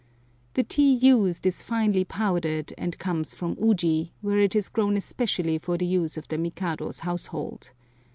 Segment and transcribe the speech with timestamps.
[0.55, 5.59] The tea used is finely powdered and comes from Uji, where it is grown especially
[5.59, 7.71] for the use of the Mikado's household.